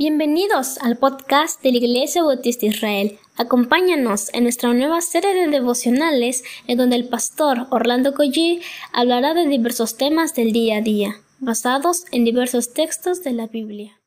Bienvenidos 0.00 0.78
al 0.78 0.96
podcast 0.96 1.60
de 1.60 1.72
la 1.72 1.78
Iglesia 1.78 2.22
Bautista 2.22 2.66
Israel. 2.66 3.18
Acompáñanos 3.36 4.32
en 4.32 4.44
nuestra 4.44 4.72
nueva 4.72 5.00
serie 5.00 5.34
de 5.34 5.48
devocionales 5.48 6.44
en 6.68 6.78
donde 6.78 6.94
el 6.94 7.08
pastor 7.08 7.66
Orlando 7.70 8.14
Collie 8.14 8.60
hablará 8.92 9.34
de 9.34 9.48
diversos 9.48 9.96
temas 9.96 10.36
del 10.36 10.52
día 10.52 10.76
a 10.76 10.82
día, 10.82 11.16
basados 11.40 12.04
en 12.12 12.24
diversos 12.24 12.72
textos 12.74 13.24
de 13.24 13.32
la 13.32 13.48
Biblia. 13.48 13.98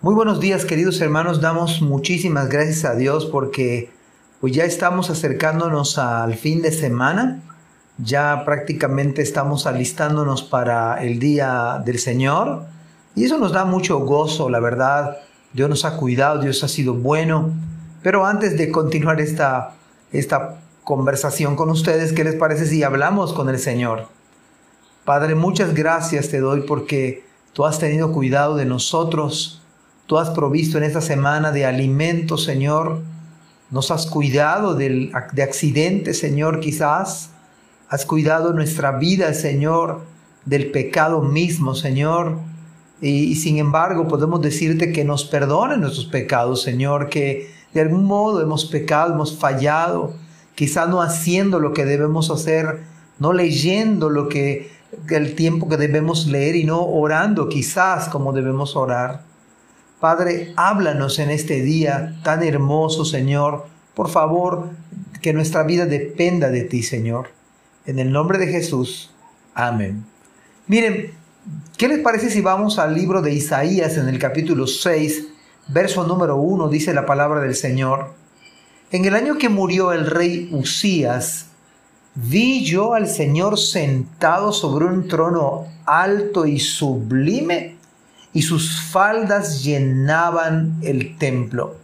Muy 0.00 0.16
buenos 0.16 0.40
días 0.40 0.64
queridos 0.64 1.00
hermanos, 1.00 1.40
damos 1.40 1.80
muchísimas 1.80 2.48
gracias 2.48 2.84
a 2.86 2.96
Dios 2.96 3.26
porque 3.26 3.90
pues 4.40 4.52
ya 4.52 4.64
estamos 4.64 5.10
acercándonos 5.10 5.96
al 5.98 6.34
fin 6.34 6.60
de 6.60 6.72
semana, 6.72 7.40
ya 7.98 8.42
prácticamente 8.44 9.22
estamos 9.22 9.64
alistándonos 9.64 10.42
para 10.42 11.00
el 11.04 11.20
día 11.20 11.80
del 11.84 12.00
Señor 12.00 12.74
y 13.16 13.24
eso 13.24 13.38
nos 13.38 13.52
da 13.52 13.64
mucho 13.64 13.98
gozo, 14.00 14.50
la 14.50 14.60
verdad. 14.60 15.16
Dios 15.54 15.70
nos 15.70 15.86
ha 15.86 15.96
cuidado, 15.96 16.42
Dios 16.42 16.62
ha 16.62 16.68
sido 16.68 16.92
bueno. 16.92 17.50
Pero 18.02 18.26
antes 18.26 18.58
de 18.58 18.70
continuar 18.70 19.22
esta, 19.22 19.72
esta 20.12 20.60
conversación 20.84 21.56
con 21.56 21.70
ustedes, 21.70 22.12
¿qué 22.12 22.24
les 22.24 22.34
parece 22.34 22.66
si 22.66 22.82
hablamos 22.82 23.32
con 23.32 23.48
el 23.48 23.58
Señor? 23.58 24.08
Padre, 25.06 25.34
muchas 25.34 25.72
gracias 25.72 26.28
te 26.28 26.40
doy 26.40 26.60
porque 26.60 27.24
tú 27.54 27.64
has 27.64 27.78
tenido 27.78 28.12
cuidado 28.12 28.54
de 28.54 28.66
nosotros. 28.66 29.62
Tú 30.04 30.18
has 30.18 30.28
provisto 30.30 30.76
en 30.76 30.84
esta 30.84 31.00
semana 31.00 31.52
de 31.52 31.64
alimento, 31.64 32.36
Señor. 32.36 33.00
Nos 33.70 33.90
has 33.90 34.04
cuidado 34.06 34.74
de 34.74 35.10
accidentes, 35.42 36.18
Señor, 36.18 36.60
quizás. 36.60 37.30
Has 37.88 38.04
cuidado 38.04 38.52
nuestra 38.52 38.92
vida, 38.92 39.32
Señor, 39.32 40.02
del 40.44 40.70
pecado 40.70 41.22
mismo, 41.22 41.74
Señor. 41.74 42.38
Y, 43.00 43.34
sin 43.36 43.58
embargo 43.58 44.08
podemos 44.08 44.40
decirte 44.40 44.92
que 44.92 45.04
nos 45.04 45.24
perdonen 45.24 45.80
nuestros 45.80 46.06
pecados, 46.06 46.62
Señor, 46.62 47.08
que 47.10 47.50
de 47.74 47.82
algún 47.82 48.04
modo 48.04 48.40
hemos 48.40 48.64
pecado, 48.64 49.12
hemos 49.12 49.36
fallado, 49.36 50.14
quizá 50.54 50.86
no 50.86 51.02
haciendo 51.02 51.60
lo 51.60 51.74
que 51.74 51.84
debemos 51.84 52.30
hacer, 52.30 52.84
no 53.18 53.32
leyendo 53.32 54.08
lo 54.08 54.28
que 54.28 54.70
el 55.10 55.34
tiempo 55.34 55.68
que 55.68 55.76
debemos 55.76 56.26
leer 56.26 56.56
y 56.56 56.64
no 56.64 56.82
orando 56.82 57.48
quizás 57.48 58.08
como 58.08 58.32
debemos 58.32 58.76
orar. 58.76 59.22
Padre, 60.00 60.52
háblanos 60.56 61.18
en 61.18 61.30
este 61.30 61.62
día 61.62 62.16
tan 62.22 62.42
hermoso, 62.42 63.04
Señor. 63.04 63.66
Por 63.94 64.08
favor, 64.08 64.70
que 65.22 65.32
nuestra 65.32 65.62
vida 65.62 65.86
dependa 65.86 66.50
de 66.50 66.62
ti, 66.62 66.82
Señor. 66.82 67.30
En 67.86 67.98
el 67.98 68.12
nombre 68.12 68.38
de 68.38 68.46
Jesús. 68.46 69.10
Amén. 69.54 70.04
Miren, 70.66 71.12
¿Qué 71.76 71.88
les 71.88 72.00
parece 72.00 72.30
si 72.30 72.40
vamos 72.40 72.78
al 72.78 72.94
libro 72.94 73.22
de 73.22 73.32
Isaías 73.32 73.96
en 73.98 74.08
el 74.08 74.18
capítulo 74.18 74.66
6, 74.66 75.28
verso 75.68 76.06
número 76.06 76.36
1, 76.36 76.68
dice 76.68 76.92
la 76.92 77.06
palabra 77.06 77.40
del 77.40 77.54
Señor? 77.54 78.14
En 78.90 79.04
el 79.04 79.14
año 79.14 79.36
que 79.36 79.48
murió 79.48 79.92
el 79.92 80.06
rey 80.06 80.48
Usías, 80.52 81.46
vi 82.14 82.64
yo 82.64 82.94
al 82.94 83.08
Señor 83.08 83.58
sentado 83.58 84.52
sobre 84.52 84.86
un 84.86 85.06
trono 85.06 85.66
alto 85.84 86.46
y 86.46 86.58
sublime, 86.58 87.76
y 88.32 88.42
sus 88.42 88.80
faldas 88.80 89.62
llenaban 89.62 90.78
el 90.82 91.16
templo. 91.16 91.76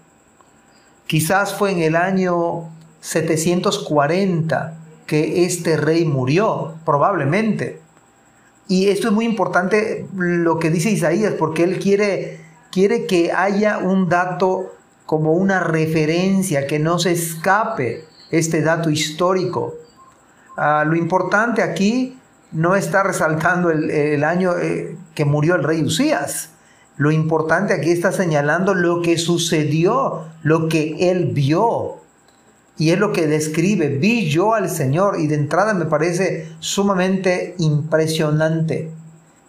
Quizás 1.07 1.55
fue 1.55 1.71
en 1.71 1.83
el 1.83 1.97
año 1.97 2.71
740 3.01 4.79
que 5.07 5.45
este 5.45 5.77
rey 5.77 6.05
murió, 6.05 6.75
probablemente. 6.85 7.81
Y 8.73 8.89
esto 8.89 9.09
es 9.09 9.13
muy 9.13 9.27
importante 9.27 10.07
lo 10.17 10.59
que 10.59 10.71
dice 10.71 10.89
Isaías, 10.89 11.35
porque 11.39 11.63
él 11.63 11.79
quiere, 11.79 12.41
quiere 12.71 13.05
que 13.05 13.31
haya 13.31 13.77
un 13.77 14.09
dato 14.09 14.73
como 15.05 15.35
una 15.35 15.61
referencia, 15.61 16.67
que 16.67 16.79
no 16.79 16.99
se 16.99 17.13
escape 17.13 18.07
este 18.31 18.63
dato 18.63 18.89
histórico. 18.89 19.75
Ah, 20.57 20.85
lo 20.87 20.97
importante 20.97 21.61
aquí 21.61 22.19
no 22.51 22.75
está 22.75 23.03
resaltando 23.03 23.71
el, 23.71 24.25
año 24.25 24.57
eh, 24.57 24.97
que 25.15 25.27
murió 25.27 25.57
el 25.57 25.65
rey 25.65 25.83
Usías. 25.83 26.49
Lo 26.97 27.11
importante 27.11 27.75
aquí 27.75 27.91
está 27.91 28.11
señalando 28.11 28.73
lo 28.73 29.03
que 29.03 29.19
sucedió, 29.19 30.29
lo 30.43 30.71
que 30.71 31.11
él 31.11 31.27
vio. 31.35 31.97
Y 32.83 32.91
es 32.91 32.99
lo 32.99 33.13
que 33.13 33.29
describe, 33.29 33.91
vi 33.91 34.29
yo 34.29 34.55
al 34.55 34.69
Señor 34.69 35.21
y 35.21 35.29
de 35.29 35.37
entrada 35.37 35.73
me 35.73 35.85
parece 35.85 36.49
sumamente 36.59 37.55
impresionante. 37.59 38.91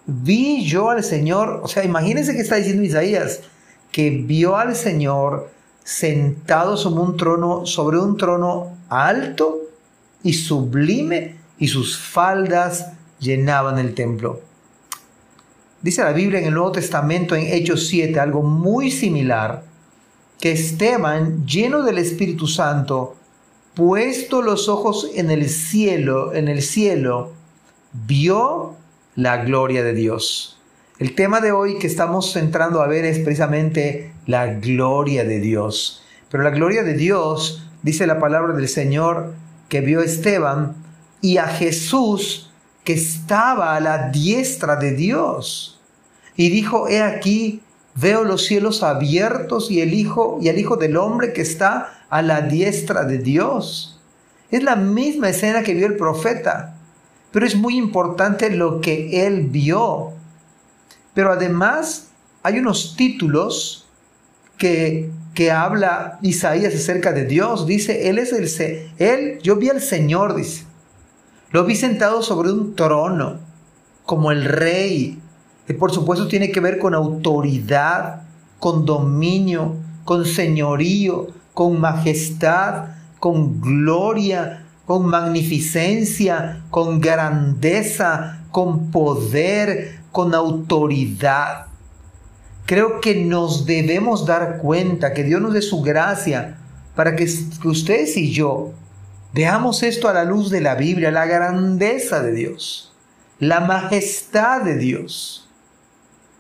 Vi 0.06 0.64
yo 0.66 0.92
al 0.92 1.04
Señor, 1.04 1.62
o 1.64 1.68
sea, 1.68 1.84
imagínense 1.84 2.36
que 2.36 2.42
está 2.42 2.58
diciendo 2.58 2.84
Isaías, 2.84 3.40
que 3.92 4.12
vio 4.12 4.56
al 4.56 4.76
Señor 4.76 5.50
sentado 5.84 6.78
sobre 6.78 7.02
un 7.02 7.18
trono, 7.18 7.66
sobre 7.66 7.98
un 7.98 8.18
trono 8.18 8.78
alto 8.88 9.62
y 10.22 10.34
sublime 10.34 11.38
y 11.58 11.70
sus 11.70 11.98
faldas 11.98 12.92
llenaban 13.20 13.80
el 13.80 13.96
templo. 13.96 14.42
Dice 15.82 16.04
la 16.04 16.14
Biblia 16.14 16.38
en 16.38 16.46
el 16.46 16.54
Nuevo 16.54 16.74
Testamento 16.74 17.36
en 17.36 17.52
Hechos 17.52 17.88
7 17.88 18.20
algo 18.20 18.44
muy 18.44 18.92
similar 18.92 19.64
que 20.40 20.52
Esteban, 20.52 21.48
lleno 21.48 21.82
del 21.82 21.98
Espíritu 21.98 22.46
Santo, 22.46 23.16
puesto 23.76 24.42
los 24.42 24.70
ojos 24.70 25.10
en 25.16 25.32
el 25.32 25.50
cielo, 25.50 26.34
en 26.34 26.48
el 26.48 26.62
cielo, 26.62 27.34
vio 27.92 28.76
la 29.16 29.38
gloria 29.44 29.84
de 29.84 29.94
Dios. 29.94 30.60
El 31.00 31.16
tema 31.16 31.42
de 31.42 31.52
hoy 31.52 31.80
que 31.80 31.88
estamos 31.88 32.36
entrando 32.36 32.82
a 32.82 32.88
ver 32.88 33.06
es 33.06 33.20
precisamente 33.20 34.14
la 34.26 34.48
gloria 34.48 35.24
de 35.24 35.40
Dios. 35.40 36.04
Pero 36.30 36.44
la 36.44 36.52
gloria 36.52 36.84
de 36.84 36.94
Dios, 36.94 37.68
dice 37.82 38.08
la 38.08 38.20
palabra 38.20 38.54
del 38.54 38.68
Señor, 38.68 39.34
que 39.70 39.82
vio 39.82 40.02
Esteban 40.02 40.76
y 41.22 41.38
a 41.38 41.48
Jesús 41.48 42.52
que 42.84 42.94
estaba 42.94 43.76
a 43.76 43.80
la 43.80 44.10
diestra 44.10 44.76
de 44.76 44.92
Dios. 44.92 45.80
Y 46.36 46.50
dijo, 46.50 46.88
he 46.88 47.02
aquí 47.02 47.62
Veo 47.96 48.24
los 48.24 48.46
cielos 48.46 48.82
abiertos 48.82 49.70
y 49.70 49.82
el 49.82 49.94
Hijo 49.94 50.40
y 50.42 50.48
el 50.48 50.58
Hijo 50.58 50.78
del 50.78 50.98
Hombre 50.98 51.32
que 51.32 51.42
está 51.42 52.03
a 52.14 52.22
la 52.22 52.42
diestra 52.42 53.06
de 53.06 53.18
Dios. 53.18 54.00
Es 54.52 54.62
la 54.62 54.76
misma 54.76 55.30
escena 55.30 55.64
que 55.64 55.74
vio 55.74 55.88
el 55.88 55.98
profeta, 55.98 56.76
pero 57.32 57.44
es 57.44 57.56
muy 57.56 57.76
importante 57.76 58.52
lo 58.52 58.82
que 58.82 59.26
él 59.26 59.48
vio. 59.48 60.12
Pero 61.16 61.32
además 61.32 62.10
hay 62.44 62.60
unos 62.60 62.96
títulos 62.96 63.88
que, 64.60 65.10
que 65.34 65.50
habla 65.50 66.20
Isaías 66.22 66.76
acerca 66.76 67.14
de 67.14 67.26
Dios. 67.26 67.66
Dice, 67.66 68.08
él 68.10 68.20
es 68.20 68.32
el 68.32 68.92
él, 69.00 69.40
yo 69.42 69.56
vi 69.56 69.70
al 69.70 69.82
Señor, 69.82 70.36
dice. 70.36 70.66
Lo 71.50 71.66
vi 71.66 71.76
sentado 71.76 72.22
sobre 72.22 72.52
un 72.52 72.76
trono, 72.76 73.40
como 74.06 74.32
el 74.32 74.46
rey, 74.46 75.20
que 75.66 75.74
por 75.74 75.92
supuesto 75.92 76.28
tiene 76.28 76.52
que 76.52 76.60
ver 76.60 76.78
con 76.78 76.94
autoridad, 76.94 78.22
con 78.60 78.86
dominio, 78.86 79.78
con 80.06 80.28
señorío, 80.28 81.30
con 81.54 81.80
majestad, 81.80 82.86
con 83.20 83.62
gloria, 83.62 84.66
con 84.86 85.06
magnificencia, 85.06 86.64
con 86.70 87.00
grandeza, 87.00 88.40
con 88.52 88.92
poder, 88.92 90.00
con 90.12 90.36
autoridad. 90.36 91.68
Creo 92.66 93.02
que 93.02 93.16
nos 93.16 93.66
debemos 93.66 94.26
dar 94.26 94.58
cuenta 94.60 95.14
que 95.14 95.24
Dios 95.24 95.42
nos 95.42 95.54
dé 95.54 95.62
su 95.62 95.82
gracia 95.82 96.58
para 96.96 97.16
que 97.16 97.28
ustedes 97.66 98.16
y 98.18 98.32
yo 98.32 98.72
veamos 99.34 99.84
esto 99.84 100.08
a 100.08 100.14
la 100.14 100.24
luz 100.24 100.50
de 100.50 100.62
la 100.62 100.76
Biblia, 100.76 101.12
la 101.12 101.26
grandeza 101.26 102.22
de 102.22 102.32
Dios, 102.32 102.94
la 103.40 103.60
majestad 103.62 104.62
de 104.62 104.78
Dios. 104.78 105.50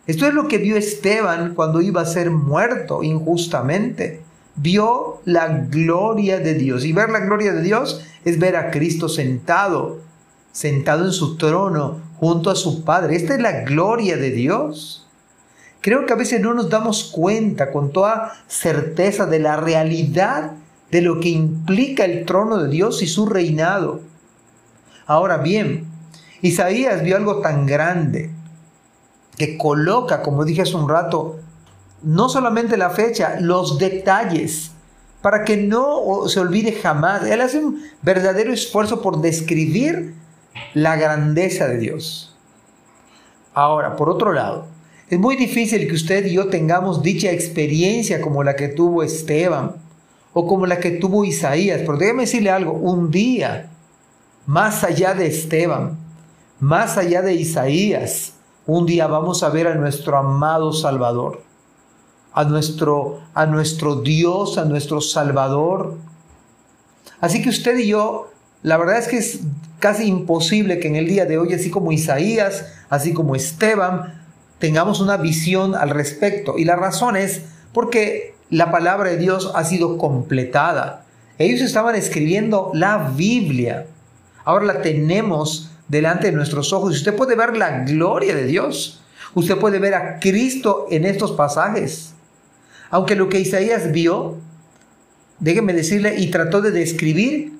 Esto 0.05 0.27
es 0.27 0.33
lo 0.33 0.47
que 0.47 0.57
vio 0.57 0.75
Esteban 0.75 1.55
cuando 1.55 1.81
iba 1.81 2.01
a 2.01 2.05
ser 2.05 2.29
muerto 2.29 3.03
injustamente. 3.03 4.21
Vio 4.55 5.21
la 5.25 5.47
gloria 5.47 6.39
de 6.39 6.53
Dios. 6.53 6.85
Y 6.85 6.93
ver 6.93 7.09
la 7.09 7.19
gloria 7.19 7.53
de 7.53 7.61
Dios 7.61 8.05
es 8.25 8.39
ver 8.39 8.55
a 8.55 8.71
Cristo 8.71 9.09
sentado, 9.09 9.99
sentado 10.51 11.05
en 11.05 11.11
su 11.11 11.37
trono 11.37 12.01
junto 12.17 12.49
a 12.49 12.55
su 12.55 12.83
Padre. 12.83 13.15
Esta 13.15 13.35
es 13.35 13.41
la 13.41 13.61
gloria 13.61 14.17
de 14.17 14.31
Dios. 14.31 15.07
Creo 15.81 16.05
que 16.05 16.13
a 16.13 16.17
veces 16.17 16.39
no 16.39 16.53
nos 16.53 16.69
damos 16.69 17.03
cuenta 17.11 17.71
con 17.71 17.91
toda 17.91 18.33
certeza 18.47 19.25
de 19.25 19.39
la 19.39 19.57
realidad 19.57 20.51
de 20.91 21.01
lo 21.01 21.19
que 21.19 21.29
implica 21.29 22.05
el 22.05 22.23
trono 22.23 22.57
de 22.57 22.69
Dios 22.69 23.01
y 23.01 23.07
su 23.07 23.25
reinado. 23.25 23.99
Ahora 25.05 25.37
bien, 25.37 25.87
Isaías 26.41 27.03
vio 27.03 27.17
algo 27.17 27.41
tan 27.41 27.65
grande, 27.65 28.29
que 29.37 29.57
coloca, 29.57 30.21
como 30.21 30.45
dije 30.45 30.61
hace 30.61 30.75
un 30.75 30.87
rato, 30.87 31.39
no 32.03 32.29
solamente 32.29 32.77
la 32.77 32.89
fecha, 32.89 33.37
los 33.39 33.79
detalles, 33.79 34.71
para 35.21 35.43
que 35.45 35.57
no 35.57 36.27
se 36.27 36.39
olvide 36.39 36.73
jamás. 36.73 37.25
Él 37.25 37.41
hace 37.41 37.59
un 37.59 37.81
verdadero 38.01 38.51
esfuerzo 38.53 39.01
por 39.01 39.21
describir 39.21 40.13
la 40.73 40.95
grandeza 40.97 41.67
de 41.67 41.77
Dios. 41.77 42.35
Ahora, 43.53 43.95
por 43.95 44.09
otro 44.09 44.33
lado, 44.33 44.67
Es 45.09 45.19
muy 45.19 45.35
difícil 45.35 45.87
que 45.87 45.93
usted 45.93 46.25
y 46.25 46.33
yo 46.33 46.47
tengamos 46.47 47.03
dicha 47.03 47.29
experiencia 47.29 48.19
como 48.19 48.43
la 48.43 48.55
que 48.55 48.67
tuvo 48.69 49.03
Esteban 49.03 49.75
o 50.33 50.47
como 50.47 50.65
la 50.65 50.79
que 50.79 50.89
tuvo 50.89 51.23
Isaías. 51.23 51.81
Pero 51.81 51.97
déjeme 51.97 52.23
decirle 52.23 52.49
algo, 52.49 52.71
un 52.71 53.11
día, 53.11 53.69
más 54.47 54.83
allá 54.83 55.13
de 55.13 55.27
Esteban, 55.27 55.99
más 56.59 56.97
allá 56.97 57.21
de 57.21 57.33
Isaías, 57.35 58.33
un 58.65 58.87
día 58.87 59.05
vamos 59.05 59.43
a 59.43 59.49
ver 59.49 59.67
a 59.67 59.75
nuestro 59.75 60.17
amado 60.17 60.73
Salvador, 60.73 61.43
a 62.33 62.43
nuestro, 62.45 63.21
a 63.33 63.45
nuestro 63.45 64.01
Dios, 64.01 64.57
a 64.57 64.65
nuestro 64.65 65.01
Salvador. 65.01 65.97
Así 67.21 67.41
que 67.41 67.49
usted 67.49 67.77
y 67.77 67.87
yo, 67.87 68.31
la 68.63 68.77
verdad 68.77 68.97
es 68.97 69.07
que 69.07 69.17
es 69.17 69.39
casi 69.79 70.05
imposible 70.05 70.79
que 70.79 70.87
en 70.87 70.95
el 70.95 71.07
día 71.07 71.25
de 71.25 71.37
hoy, 71.37 71.53
así 71.53 71.69
como 71.69 71.91
Isaías, 71.91 72.65
así 72.89 73.13
como 73.13 73.35
Esteban, 73.35 74.21
tengamos 74.59 74.99
una 75.01 75.17
visión 75.17 75.75
al 75.75 75.89
respecto. 75.89 76.57
Y 76.57 76.65
la 76.65 76.75
razón 76.75 77.17
es 77.17 77.43
porque 77.73 78.35
la 78.49 78.71
palabra 78.71 79.09
de 79.09 79.17
Dios 79.17 79.51
ha 79.55 79.63
sido 79.65 79.97
completada. 79.97 81.05
Ellos 81.37 81.61
estaban 81.61 81.95
escribiendo 81.95 82.71
la 82.73 83.11
Biblia. 83.15 83.87
Ahora 84.45 84.65
la 84.65 84.81
tenemos 84.81 85.71
delante 85.87 86.27
de 86.27 86.33
nuestros 86.33 86.71
ojos 86.71 86.93
y 86.93 86.97
usted 86.97 87.15
puede 87.15 87.35
ver 87.35 87.57
la 87.57 87.79
gloria 87.79 88.35
de 88.35 88.45
Dios. 88.45 89.01
Usted 89.33 89.57
puede 89.57 89.79
ver 89.79 89.95
a 89.95 90.19
Cristo 90.19 90.87
en 90.91 91.05
estos 91.05 91.31
pasajes. 91.31 92.13
Aunque 92.93 93.15
lo 93.15 93.27
que 93.27 93.39
Isaías 93.39 93.91
vio, 93.91 94.37
déjeme 95.39 95.73
decirle, 95.73 96.13
y 96.19 96.29
trató 96.29 96.61
de 96.61 96.69
describir, 96.69 97.53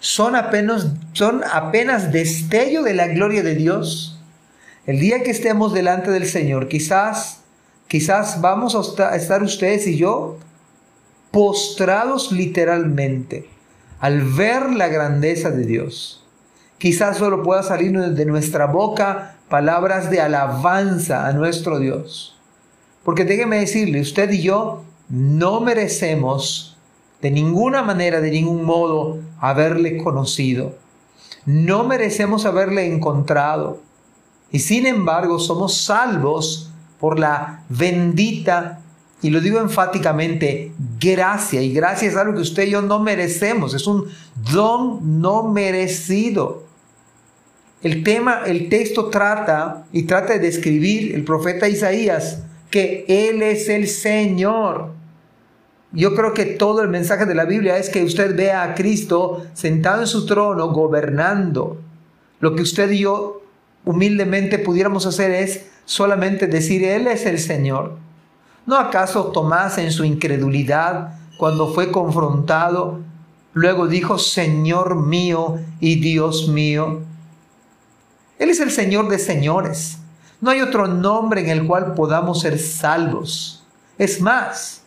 son 0.00 0.34
apenas, 0.34 0.86
son 1.12 1.42
apenas 1.44 2.10
destello 2.10 2.82
de 2.82 2.94
la 2.94 3.08
gloria 3.08 3.42
de 3.42 3.54
Dios. 3.54 4.18
El 4.86 4.98
día 4.98 5.22
que 5.22 5.30
estemos 5.30 5.74
delante 5.74 6.10
del 6.10 6.24
Señor, 6.24 6.68
quizás, 6.68 7.40
quizás 7.86 8.40
vamos 8.40 8.98
a 8.98 9.14
estar 9.14 9.42
ustedes 9.42 9.86
y 9.86 9.98
yo 9.98 10.38
postrados 11.32 12.32
literalmente 12.32 13.46
al 14.00 14.22
ver 14.22 14.70
la 14.70 14.88
grandeza 14.88 15.50
de 15.50 15.66
Dios. 15.66 16.24
Quizás 16.78 17.18
solo 17.18 17.42
pueda 17.42 17.62
salir 17.62 17.92
de 17.92 18.24
nuestra 18.24 18.64
boca 18.64 19.36
palabras 19.50 20.10
de 20.10 20.22
alabanza 20.22 21.26
a 21.26 21.34
nuestro 21.34 21.78
Dios. 21.78 22.37
Porque 23.08 23.24
déjeme 23.24 23.60
decirle, 23.60 24.02
usted 24.02 24.30
y 24.32 24.42
yo 24.42 24.84
no 25.08 25.62
merecemos 25.62 26.76
de 27.22 27.30
ninguna 27.30 27.80
manera, 27.80 28.20
de 28.20 28.30
ningún 28.30 28.66
modo, 28.66 29.18
haberle 29.40 29.96
conocido. 29.96 30.76
No 31.46 31.84
merecemos 31.84 32.44
haberle 32.44 32.84
encontrado. 32.84 33.80
Y 34.52 34.58
sin 34.58 34.86
embargo 34.86 35.38
somos 35.38 35.78
salvos 35.78 36.70
por 37.00 37.18
la 37.18 37.64
bendita, 37.70 38.82
y 39.22 39.30
lo 39.30 39.40
digo 39.40 39.58
enfáticamente, 39.58 40.72
gracia. 41.00 41.62
Y 41.62 41.72
gracia 41.72 42.08
es 42.10 42.14
algo 42.14 42.34
que 42.34 42.42
usted 42.42 42.66
y 42.66 42.72
yo 42.72 42.82
no 42.82 42.98
merecemos, 42.98 43.72
es 43.72 43.86
un 43.86 44.04
don 44.52 45.22
no 45.22 45.44
merecido. 45.44 46.64
El 47.82 48.04
tema, 48.04 48.42
el 48.44 48.68
texto 48.68 49.06
trata 49.06 49.86
y 49.94 50.02
trata 50.02 50.34
de 50.34 50.40
describir 50.40 51.14
el 51.14 51.24
profeta 51.24 51.70
Isaías 51.70 52.42
que 52.70 53.04
Él 53.08 53.42
es 53.42 53.68
el 53.68 53.88
Señor. 53.88 54.92
Yo 55.92 56.14
creo 56.14 56.34
que 56.34 56.44
todo 56.44 56.82
el 56.82 56.88
mensaje 56.88 57.24
de 57.24 57.34
la 57.34 57.46
Biblia 57.46 57.78
es 57.78 57.88
que 57.88 58.04
usted 58.04 58.36
vea 58.36 58.62
a 58.62 58.74
Cristo 58.74 59.46
sentado 59.54 60.02
en 60.02 60.06
su 60.06 60.26
trono, 60.26 60.68
gobernando. 60.68 61.80
Lo 62.40 62.54
que 62.54 62.62
usted 62.62 62.90
y 62.90 63.00
yo 63.00 63.42
humildemente 63.84 64.58
pudiéramos 64.58 65.06
hacer 65.06 65.30
es 65.30 65.66
solamente 65.86 66.46
decir, 66.46 66.84
Él 66.84 67.06
es 67.06 67.24
el 67.24 67.38
Señor. 67.38 67.96
¿No 68.66 68.76
acaso 68.76 69.32
Tomás 69.32 69.78
en 69.78 69.90
su 69.90 70.04
incredulidad, 70.04 71.14
cuando 71.38 71.72
fue 71.72 71.90
confrontado, 71.90 73.00
luego 73.54 73.86
dijo, 73.86 74.18
Señor 74.18 74.96
mío 74.96 75.58
y 75.80 76.00
Dios 76.00 76.48
mío? 76.48 77.00
Él 78.38 78.50
es 78.50 78.60
el 78.60 78.70
Señor 78.70 79.08
de 79.08 79.18
señores. 79.18 79.97
No 80.40 80.50
hay 80.50 80.60
otro 80.60 80.86
nombre 80.86 81.40
en 81.40 81.48
el 81.48 81.66
cual 81.66 81.94
podamos 81.94 82.42
ser 82.42 82.60
salvos. 82.60 83.64
Es 83.98 84.20
más, 84.20 84.82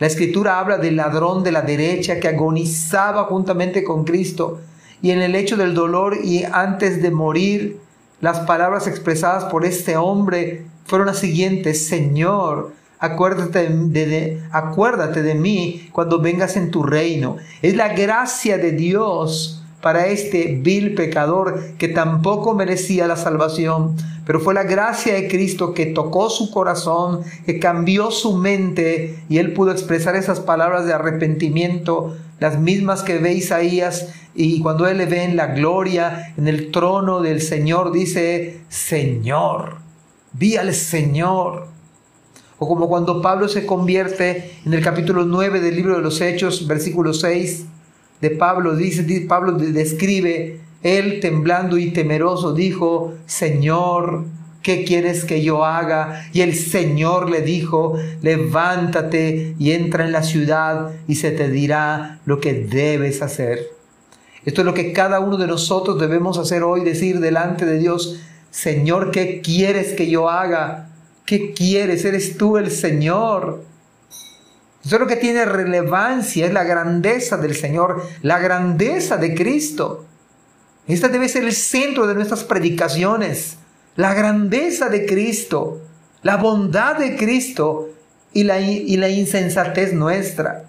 la 0.00 0.08
escritura 0.08 0.58
habla 0.58 0.76
del 0.76 0.96
ladrón 0.96 1.44
de 1.44 1.52
la 1.52 1.62
derecha 1.62 2.18
que 2.18 2.26
agonizaba 2.26 3.24
juntamente 3.24 3.84
con 3.84 4.04
Cristo 4.04 4.60
y 5.00 5.12
en 5.12 5.22
el 5.22 5.36
hecho 5.36 5.56
del 5.56 5.74
dolor 5.74 6.16
y 6.24 6.42
antes 6.42 7.00
de 7.00 7.12
morir 7.12 7.80
las 8.20 8.40
palabras 8.40 8.88
expresadas 8.88 9.44
por 9.44 9.64
este 9.64 9.96
hombre 9.96 10.66
fueron 10.84 11.06
las 11.06 11.18
siguientes, 11.18 11.86
Señor, 11.86 12.72
acuérdate 12.98 13.68
de, 13.68 14.42
acuérdate 14.50 15.22
de 15.22 15.36
mí 15.36 15.88
cuando 15.92 16.20
vengas 16.20 16.56
en 16.56 16.72
tu 16.72 16.82
reino. 16.82 17.36
Es 17.62 17.76
la 17.76 17.94
gracia 17.94 18.58
de 18.58 18.72
Dios 18.72 19.62
para 19.80 20.08
este 20.08 20.58
vil 20.60 20.94
pecador 20.94 21.74
que 21.78 21.88
tampoco 21.88 22.54
merecía 22.54 23.06
la 23.06 23.16
salvación, 23.16 23.96
pero 24.28 24.40
fue 24.40 24.52
la 24.52 24.64
gracia 24.64 25.14
de 25.14 25.26
Cristo 25.26 25.72
que 25.72 25.86
tocó 25.86 26.28
su 26.28 26.50
corazón, 26.50 27.22
que 27.46 27.58
cambió 27.58 28.10
su 28.10 28.36
mente 28.36 29.20
y 29.30 29.38
él 29.38 29.54
pudo 29.54 29.72
expresar 29.72 30.16
esas 30.16 30.38
palabras 30.38 30.84
de 30.84 30.92
arrepentimiento, 30.92 32.14
las 32.38 32.60
mismas 32.60 33.02
que 33.02 33.16
ve 33.16 33.32
Isaías 33.32 34.12
y 34.34 34.60
cuando 34.60 34.86
él 34.86 34.98
le 34.98 35.06
ve 35.06 35.24
en 35.24 35.34
la 35.34 35.46
gloria, 35.46 36.34
en 36.36 36.46
el 36.46 36.70
trono 36.70 37.22
del 37.22 37.40
Señor, 37.40 37.90
dice, 37.90 38.60
Señor, 38.68 39.78
vi 40.34 40.56
al 40.56 40.74
Señor. 40.74 41.68
O 42.58 42.68
como 42.68 42.86
cuando 42.86 43.22
Pablo 43.22 43.48
se 43.48 43.64
convierte 43.64 44.58
en 44.66 44.74
el 44.74 44.84
capítulo 44.84 45.24
9 45.24 45.60
del 45.60 45.74
libro 45.74 45.96
de 45.96 46.02
los 46.02 46.20
Hechos, 46.20 46.66
versículo 46.66 47.14
6 47.14 47.64
de 48.20 48.30
Pablo, 48.32 48.76
dice, 48.76 49.06
Pablo 49.26 49.52
describe, 49.52 50.60
él 50.82 51.20
temblando 51.20 51.78
y 51.78 51.90
temeroso 51.90 52.54
dijo, 52.54 53.14
Señor, 53.26 54.24
¿qué 54.62 54.84
quieres 54.84 55.24
que 55.24 55.42
yo 55.42 55.64
haga? 55.64 56.28
Y 56.32 56.42
el 56.42 56.54
Señor 56.54 57.30
le 57.30 57.40
dijo, 57.40 57.98
levántate 58.22 59.54
y 59.58 59.72
entra 59.72 60.04
en 60.04 60.12
la 60.12 60.22
ciudad 60.22 60.92
y 61.08 61.16
se 61.16 61.32
te 61.32 61.50
dirá 61.50 62.20
lo 62.26 62.40
que 62.40 62.54
debes 62.54 63.22
hacer. 63.22 63.66
Esto 64.44 64.60
es 64.60 64.64
lo 64.64 64.74
que 64.74 64.92
cada 64.92 65.20
uno 65.20 65.36
de 65.36 65.46
nosotros 65.46 65.98
debemos 65.98 66.38
hacer 66.38 66.62
hoy, 66.62 66.84
decir 66.84 67.20
delante 67.20 67.66
de 67.66 67.78
Dios, 67.78 68.20
Señor, 68.50 69.10
¿qué 69.10 69.40
quieres 69.42 69.92
que 69.94 70.08
yo 70.08 70.30
haga? 70.30 70.90
¿Qué 71.26 71.52
quieres? 71.52 72.04
Eres 72.04 72.38
tú 72.38 72.56
el 72.56 72.70
Señor. 72.70 73.64
Eso 74.84 74.96
es 74.96 75.00
lo 75.00 75.06
que 75.06 75.16
tiene 75.16 75.44
relevancia, 75.44 76.46
es 76.46 76.52
la 76.52 76.64
grandeza 76.64 77.36
del 77.36 77.54
Señor, 77.54 78.02
la 78.22 78.38
grandeza 78.38 79.18
de 79.18 79.34
Cristo. 79.34 80.06
Esta 80.88 81.08
debe 81.08 81.28
ser 81.28 81.44
el 81.44 81.52
centro 81.52 82.06
de 82.06 82.14
nuestras 82.14 82.44
predicaciones, 82.44 83.58
la 83.94 84.14
grandeza 84.14 84.88
de 84.88 85.06
Cristo, 85.06 85.82
la 86.22 86.36
bondad 86.36 86.96
de 86.96 87.16
Cristo 87.16 87.90
y 88.32 88.44
la, 88.44 88.60
y 88.60 88.96
la 88.96 89.08
insensatez 89.08 89.92
nuestra, 89.92 90.64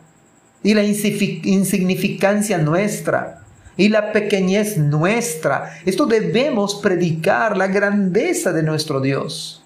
y 0.61 0.73
la 0.73 0.83
insignificancia 0.83 2.57
nuestra 2.57 3.39
y 3.77 3.87
la 3.87 4.11
pequeñez 4.11 4.77
nuestra. 4.77 5.71
Esto 5.85 6.05
debemos 6.05 6.75
predicar 6.75 7.55
la 7.55 7.67
grandeza 7.67 8.51
de 8.51 8.61
nuestro 8.61 8.99
Dios. 8.99 9.63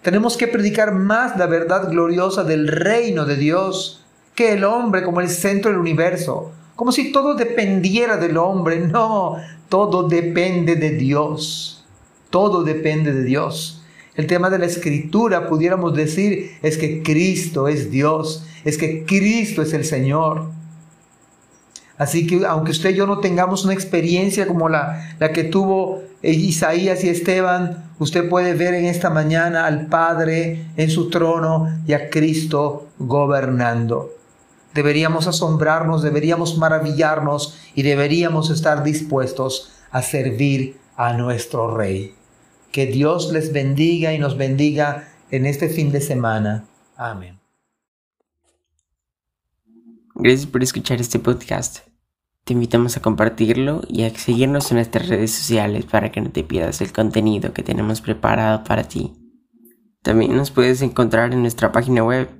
Tenemos 0.00 0.38
que 0.38 0.48
predicar 0.48 0.92
más 0.94 1.36
la 1.36 1.44
verdad 1.44 1.90
gloriosa 1.90 2.42
del 2.42 2.68
reino 2.68 3.26
de 3.26 3.36
Dios 3.36 4.02
que 4.34 4.54
el 4.54 4.64
hombre 4.64 5.02
como 5.02 5.20
el 5.20 5.28
centro 5.28 5.70
del 5.70 5.78
universo, 5.78 6.52
como 6.80 6.92
si 6.92 7.12
todo 7.12 7.34
dependiera 7.34 8.16
del 8.16 8.38
hombre. 8.38 8.80
No, 8.80 9.36
todo 9.68 10.08
depende 10.08 10.76
de 10.76 10.92
Dios. 10.92 11.84
Todo 12.30 12.62
depende 12.62 13.12
de 13.12 13.22
Dios. 13.22 13.84
El 14.14 14.26
tema 14.26 14.48
de 14.48 14.58
la 14.58 14.64
escritura, 14.64 15.46
pudiéramos 15.46 15.94
decir, 15.94 16.52
es 16.62 16.78
que 16.78 17.02
Cristo 17.02 17.68
es 17.68 17.90
Dios, 17.90 18.46
es 18.64 18.78
que 18.78 19.04
Cristo 19.04 19.60
es 19.60 19.74
el 19.74 19.84
Señor. 19.84 20.52
Así 21.98 22.26
que 22.26 22.46
aunque 22.46 22.70
usted 22.70 22.92
y 22.92 22.94
yo 22.94 23.06
no 23.06 23.18
tengamos 23.18 23.62
una 23.66 23.74
experiencia 23.74 24.46
como 24.46 24.70
la, 24.70 25.16
la 25.18 25.32
que 25.32 25.44
tuvo 25.44 26.02
Isaías 26.22 27.04
y 27.04 27.10
Esteban, 27.10 27.90
usted 27.98 28.26
puede 28.26 28.54
ver 28.54 28.72
en 28.72 28.86
esta 28.86 29.10
mañana 29.10 29.66
al 29.66 29.88
Padre 29.88 30.64
en 30.78 30.88
su 30.88 31.10
trono 31.10 31.82
y 31.86 31.92
a 31.92 32.08
Cristo 32.08 32.88
gobernando. 32.98 34.14
Deberíamos 34.74 35.26
asombrarnos, 35.26 36.02
deberíamos 36.02 36.56
maravillarnos 36.58 37.58
y 37.74 37.82
deberíamos 37.82 38.50
estar 38.50 38.84
dispuestos 38.84 39.72
a 39.90 40.02
servir 40.02 40.78
a 40.96 41.12
nuestro 41.14 41.76
Rey. 41.76 42.14
Que 42.70 42.86
Dios 42.86 43.32
les 43.32 43.52
bendiga 43.52 44.14
y 44.14 44.18
nos 44.18 44.36
bendiga 44.36 45.08
en 45.30 45.46
este 45.46 45.68
fin 45.68 45.90
de 45.90 46.00
semana. 46.00 46.66
Amén. 46.96 47.40
Gracias 50.14 50.46
por 50.46 50.62
escuchar 50.62 51.00
este 51.00 51.18
podcast. 51.18 51.78
Te 52.44 52.52
invitamos 52.52 52.96
a 52.96 53.02
compartirlo 53.02 53.82
y 53.88 54.04
a 54.04 54.10
seguirnos 54.10 54.70
en 54.70 54.76
nuestras 54.76 55.08
redes 55.08 55.32
sociales 55.32 55.84
para 55.84 56.12
que 56.12 56.20
no 56.20 56.30
te 56.30 56.44
pierdas 56.44 56.80
el 56.80 56.92
contenido 56.92 57.52
que 57.52 57.62
tenemos 57.62 58.00
preparado 58.00 58.64
para 58.64 58.84
ti. 58.84 59.12
También 60.02 60.36
nos 60.36 60.50
puedes 60.50 60.82
encontrar 60.82 61.32
en 61.32 61.42
nuestra 61.42 61.72
página 61.72 62.02
web 62.02 62.39